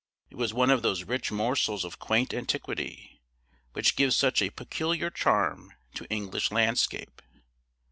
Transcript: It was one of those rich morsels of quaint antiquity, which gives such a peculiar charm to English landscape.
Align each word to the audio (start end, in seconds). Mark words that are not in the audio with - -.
It 0.31 0.35
was 0.35 0.51
one 0.51 0.71
of 0.71 0.81
those 0.81 1.03
rich 1.03 1.31
morsels 1.31 1.85
of 1.85 1.99
quaint 1.99 2.33
antiquity, 2.33 3.21
which 3.73 3.95
gives 3.95 4.17
such 4.17 4.41
a 4.41 4.49
peculiar 4.49 5.11
charm 5.11 5.75
to 5.93 6.05
English 6.09 6.49
landscape. 6.49 7.21